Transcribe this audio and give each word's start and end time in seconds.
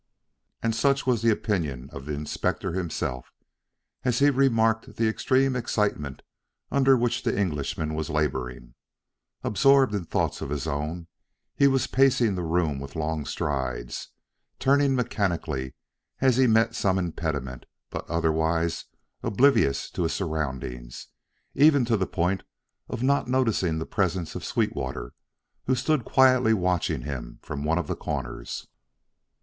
And 0.63 0.73
such 0.73 1.05
was 1.05 1.21
the 1.21 1.29
opinion 1.29 1.87
of 1.93 2.05
the 2.07 2.13
Inspector 2.13 2.71
himself, 2.73 3.31
as 4.03 4.17
he 4.17 4.31
remarked 4.31 4.95
the 4.95 5.07
extreme 5.07 5.55
excitement 5.55 6.23
under 6.71 6.97
which 6.97 7.21
the 7.21 7.39
Englishman 7.39 7.93
was 7.93 8.09
laboring. 8.09 8.73
Absorbed 9.43 9.93
in 9.93 10.05
thoughts 10.05 10.41
of 10.41 10.49
his 10.49 10.65
own, 10.65 11.05
he 11.55 11.67
was 11.67 11.85
pacing 11.85 12.33
the 12.33 12.41
room 12.41 12.79
with 12.79 12.95
long 12.95 13.25
strides, 13.27 14.07
turning 14.57 14.95
mechanically 14.95 15.75
as 16.19 16.35
he 16.37 16.47
met 16.47 16.73
some 16.73 16.97
impediment, 16.97 17.67
but 17.91 18.09
otherwise 18.09 18.85
oblivious 19.21 19.87
to 19.91 20.01
his 20.01 20.13
surroundings, 20.13 21.09
even 21.53 21.85
to 21.85 21.95
the 21.95 22.07
point 22.07 22.41
of 22.89 23.03
not 23.03 23.27
noting 23.27 23.77
the 23.77 23.85
presence 23.85 24.33
of 24.33 24.43
Sweetwater, 24.43 25.13
who 25.67 25.75
stood 25.75 26.05
quietly 26.05 26.55
watching 26.55 27.03
him 27.03 27.37
from 27.43 27.63
one 27.63 27.77
of 27.77 27.85
the 27.85 27.95
corners. 27.95 28.65